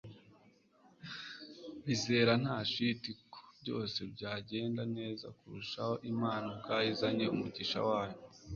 [1.85, 8.17] bizera nta shiti ko byose byagenda neza kurushaho imana ubwayo izanye umugisha wayo